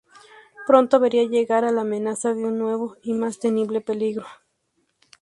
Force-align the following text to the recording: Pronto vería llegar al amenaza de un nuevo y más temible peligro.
Pronto 0.65 0.99
vería 0.99 1.27
llegar 1.29 1.63
al 1.63 1.77
amenaza 1.77 2.33
de 2.33 2.43
un 2.45 2.57
nuevo 2.57 2.97
y 3.03 3.13
más 3.13 3.37
temible 3.37 3.81
peligro. 3.81 4.25